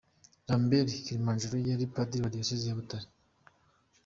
Lambert 0.47 0.89
Kalinijabo 1.05 1.55
yari 1.71 1.85
padiri 1.93 2.21
muri 2.21 2.35
diyoseze 2.35 2.65
ya 2.67 2.77
Butare. 2.79 3.07